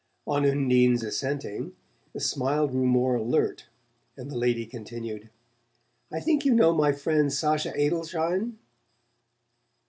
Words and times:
On 0.25 0.43
Undine's 0.43 1.03
assenting, 1.03 1.75
the 2.11 2.19
smile 2.19 2.67
grew 2.67 2.87
more 2.87 3.13
alert 3.13 3.67
and 4.17 4.31
the 4.31 4.35
lady 4.35 4.65
continued: 4.65 5.29
"I 6.11 6.19
think 6.19 6.43
you 6.43 6.55
know 6.55 6.73
my 6.73 6.91
friend 6.91 7.31
Sacha 7.31 7.69
Adelschein?" 7.77 8.57